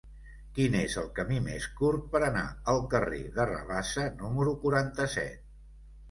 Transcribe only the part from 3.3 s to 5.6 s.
de Rabassa número quaranta-set?